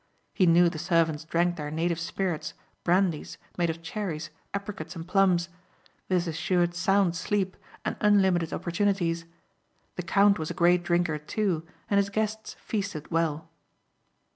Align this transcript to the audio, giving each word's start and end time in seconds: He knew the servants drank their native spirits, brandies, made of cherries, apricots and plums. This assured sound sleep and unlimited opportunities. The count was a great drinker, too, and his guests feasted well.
He 0.33 0.47
knew 0.47 0.67
the 0.67 0.79
servants 0.79 1.25
drank 1.25 1.57
their 1.57 1.69
native 1.69 1.99
spirits, 1.99 2.55
brandies, 2.83 3.37
made 3.55 3.69
of 3.69 3.83
cherries, 3.83 4.31
apricots 4.51 4.95
and 4.95 5.07
plums. 5.07 5.47
This 6.07 6.25
assured 6.25 6.73
sound 6.73 7.15
sleep 7.15 7.55
and 7.85 7.95
unlimited 8.01 8.51
opportunities. 8.51 9.25
The 9.97 10.01
count 10.01 10.39
was 10.39 10.49
a 10.49 10.55
great 10.55 10.81
drinker, 10.81 11.19
too, 11.19 11.67
and 11.87 11.99
his 11.99 12.09
guests 12.09 12.55
feasted 12.61 13.11
well. 13.11 13.47